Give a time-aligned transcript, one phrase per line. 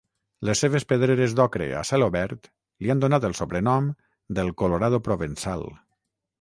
[0.47, 2.49] Les seves pedreres d'ocre a cel obert
[2.87, 3.93] li han donat el sobrenom
[4.41, 5.71] del Colorado provençal.